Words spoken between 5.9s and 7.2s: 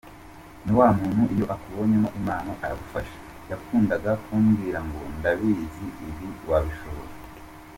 ibi wabishobora’.